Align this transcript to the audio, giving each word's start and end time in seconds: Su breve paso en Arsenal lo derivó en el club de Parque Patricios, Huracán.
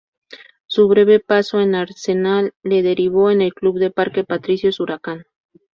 Su 0.65 0.87
breve 0.87 1.19
paso 1.19 1.59
en 1.61 1.75
Arsenal 1.75 2.55
lo 2.63 2.75
derivó 2.81 3.29
en 3.29 3.41
el 3.41 3.53
club 3.53 3.77
de 3.77 3.91
Parque 3.91 4.23
Patricios, 4.23 4.79
Huracán. 4.79 5.25